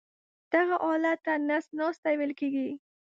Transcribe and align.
دغه 0.53 0.75
حالت 0.85 1.19
ته 1.25 1.33
نس 1.47 1.65
ناستی 1.77 2.13
ویل 2.17 2.33
کېږي. 2.39 2.67